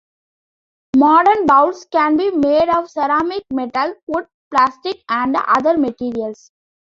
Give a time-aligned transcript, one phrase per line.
[0.97, 6.51] Modern bowls can be made of ceramic, metal, wood, plastic, and other materials.